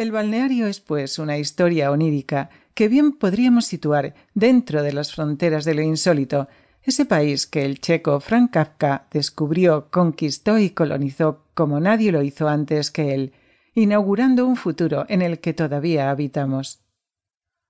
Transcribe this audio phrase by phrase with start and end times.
[0.00, 5.66] El balneario es, pues, una historia onírica que bien podríamos situar dentro de las fronteras
[5.66, 6.48] de lo insólito,
[6.82, 12.48] ese país que el checo Frank Kafka descubrió, conquistó y colonizó como nadie lo hizo
[12.48, 13.34] antes que él,
[13.74, 16.80] inaugurando un futuro en el que todavía habitamos.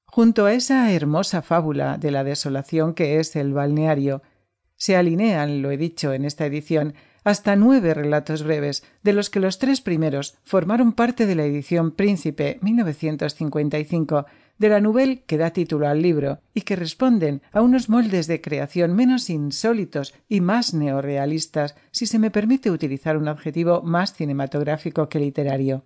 [0.07, 4.23] Junto a esa hermosa fábula de la desolación que es el balneario,
[4.77, 6.95] se alinean, lo he dicho en esta edición,
[7.25, 11.93] hasta nueve relatos breves, de los que los tres primeros formaron parte de la edición
[11.93, 14.27] Príncipe 1955
[14.59, 18.43] de la Nouvelle que da título al libro y que responden a unos moldes de
[18.43, 25.09] creación menos insólitos y más neorrealistas, si se me permite utilizar un adjetivo más cinematográfico
[25.09, 25.85] que literario.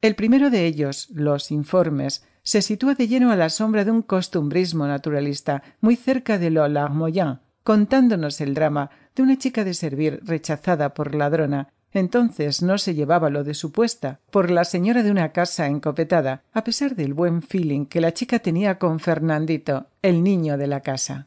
[0.00, 4.02] El primero de ellos, Los Informes, se sitúa de lleno a la sombra de un
[4.02, 10.20] costumbrismo naturalista, muy cerca de lo Larmoyant, contándonos el drama de una chica de servir
[10.24, 11.68] rechazada por ladrona.
[11.92, 16.64] Entonces no se llevaba lo de supuesta por la señora de una casa encopetada, a
[16.64, 21.26] pesar del buen feeling que la chica tenía con Fernandito, el niño de la casa.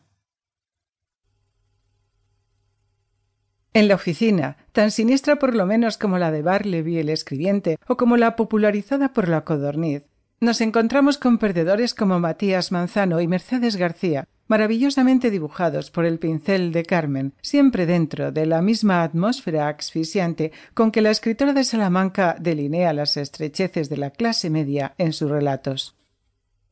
[3.74, 7.98] En la oficina, tan siniestra por lo menos como la de Barleby el escribiente o
[7.98, 10.08] como la popularizada por la codorniz,
[10.40, 16.74] nos encontramos con perdedores como Matías Manzano y Mercedes García, maravillosamente dibujados por el pincel
[16.74, 22.36] de Carmen, siempre dentro de la misma atmósfera asfixiante con que la escritora de Salamanca
[22.38, 25.96] delinea las estrecheces de la clase media en sus relatos.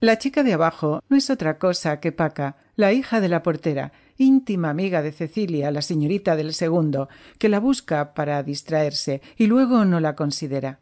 [0.01, 3.93] La chica de abajo no es otra cosa que Paca, la hija de la portera,
[4.17, 7.07] íntima amiga de Cecilia, la señorita del segundo,
[7.37, 10.81] que la busca para distraerse y luego no la considera.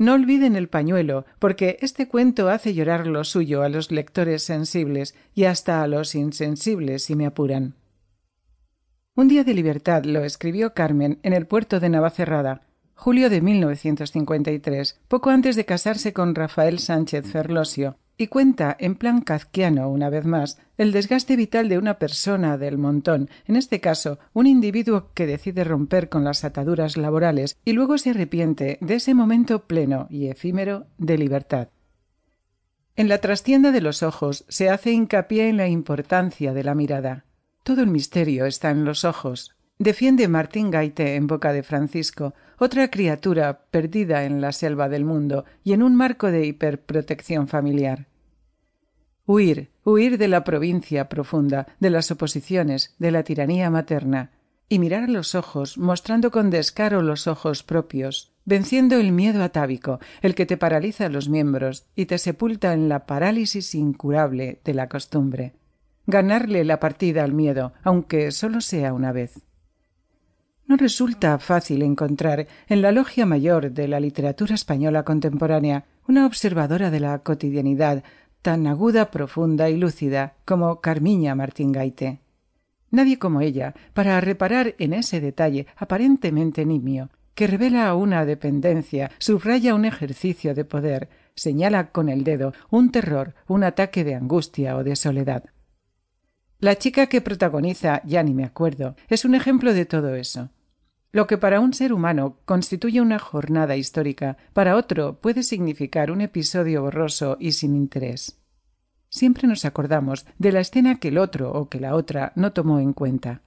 [0.00, 5.14] No olviden el pañuelo, porque este cuento hace llorar lo suyo a los lectores sensibles
[5.34, 7.74] y hasta a los insensibles, si me apuran.
[9.14, 12.62] Un día de libertad lo escribió Carmen en el puerto de Navacerrada,
[12.94, 19.22] julio de 1953, poco antes de casarse con Rafael Sánchez Ferlosio, y cuenta en plan
[19.22, 24.18] kafkiano una vez más el desgaste vital de una persona del montón, en este caso
[24.34, 29.14] un individuo que decide romper con las ataduras laborales y luego se arrepiente de ese
[29.14, 31.68] momento pleno y efímero de libertad.
[32.94, 37.24] En la trastienda de los ojos se hace hincapié en la importancia de la mirada.
[37.62, 42.90] Todo el misterio está en los ojos, defiende Martín Gaite en boca de Francisco, otra
[42.90, 48.09] criatura perdida en la selva del mundo y en un marco de hiperprotección familiar.
[49.32, 54.32] Huir, huir de la provincia profunda, de las oposiciones, de la tiranía materna,
[54.68, 60.00] y mirar a los ojos, mostrando con descaro los ojos propios, venciendo el miedo atávico,
[60.20, 64.88] el que te paraliza los miembros y te sepulta en la parálisis incurable de la
[64.88, 65.54] costumbre.
[66.08, 69.44] Ganarle la partida al miedo, aunque solo sea una vez.
[70.66, 76.90] No resulta fácil encontrar en la logia mayor de la literatura española contemporánea una observadora
[76.90, 78.02] de la cotidianidad
[78.42, 82.20] tan aguda, profunda y lúcida como Carmiña Martín Gaite.
[82.90, 89.74] Nadie como ella para reparar en ese detalle aparentemente nimio, que revela una dependencia, subraya
[89.74, 94.84] un ejercicio de poder, señala con el dedo un terror, un ataque de angustia o
[94.84, 95.44] de soledad.
[96.58, 100.50] La chica que protagoniza, ya ni me acuerdo, es un ejemplo de todo eso.
[101.12, 106.20] Lo que para un ser humano constituye una jornada histórica, para otro puede significar un
[106.20, 108.38] episodio borroso y sin interés.
[109.08, 112.78] Siempre nos acordamos de la escena que el otro o que la otra no tomó
[112.78, 113.42] en cuenta.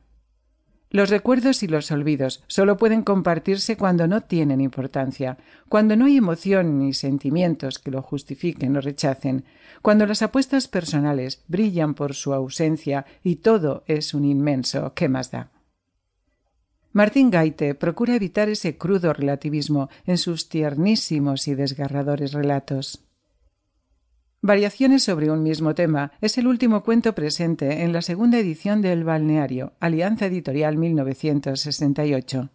[0.89, 5.37] Los recuerdos y los olvidos solo pueden compartirse cuando no tienen importancia,
[5.67, 9.45] cuando no hay emoción ni sentimientos que lo justifiquen o rechacen,
[9.81, 15.31] cuando las apuestas personales brillan por su ausencia y todo es un inmenso ¿qué más
[15.31, 15.49] da?
[16.93, 23.03] Martín Gaite procura evitar ese crudo relativismo en sus tiernísimos y desgarradores relatos.
[24.41, 28.93] Variaciones sobre un mismo tema es el último cuento presente en la segunda edición de
[28.93, 32.51] El Balneario, Alianza Editorial 1968.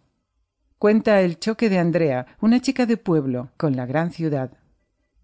[0.77, 4.53] Cuenta el choque de Andrea, una chica de pueblo, con la gran ciudad.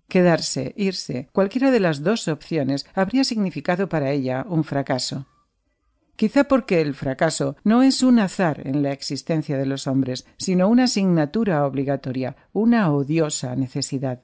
[0.09, 5.25] Quedarse, irse, cualquiera de las dos opciones habría significado para ella un fracaso
[6.16, 10.70] quizá porque el fracaso no es un azar en la existencia de los hombres, sino
[10.70, 14.22] una asignatura obligatoria, una odiosa necesidad.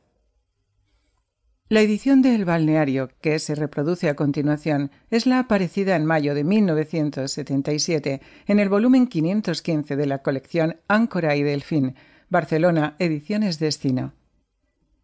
[1.71, 6.35] La edición de El Balneario, que se reproduce a continuación, es la aparecida en mayo
[6.35, 11.95] de 1977 en el volumen 515 de la colección Áncora y Delfín,
[12.29, 14.11] Barcelona, Ediciones Destino.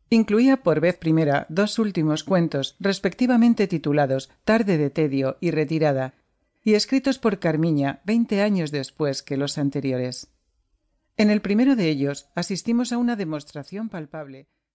[0.09, 6.15] Incluía por vez primera dos últimos cuentos, respectivamente titulados Tarde de tedio y Retirada,
[6.67, 10.33] y escritos por Carmiña veinte años después que los anteriores.
[11.15, 14.49] En el primero de ellos asistimos a una demostración palpable